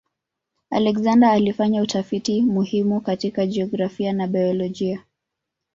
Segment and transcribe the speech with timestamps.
[0.71, 5.03] Alexander alifanya utafiti muhimu katika jiografia na biolojia.